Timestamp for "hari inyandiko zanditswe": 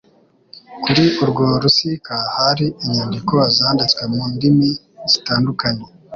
2.37-4.01